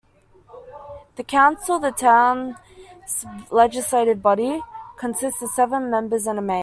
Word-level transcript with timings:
The 1.15 1.23
council, 1.23 1.77
the 1.77 1.91
town's 1.91 2.55
legislative 3.51 4.19
body, 4.19 4.63
consists 4.97 5.43
of 5.43 5.51
seven 5.51 5.91
members 5.91 6.25
and 6.25 6.39
a 6.39 6.41
mayor. 6.41 6.59